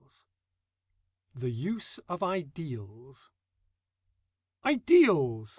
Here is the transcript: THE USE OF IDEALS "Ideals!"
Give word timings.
THE 1.35 1.51
USE 1.51 1.99
OF 2.09 2.23
IDEALS 2.23 3.29
"Ideals!" 4.65 5.49